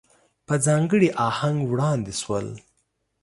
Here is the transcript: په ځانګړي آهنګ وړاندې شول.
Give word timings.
په 0.47 0.53
ځانګړي 0.65 1.09
آهنګ 1.27 1.57
وړاندې 1.71 2.13
شول. 2.21 2.47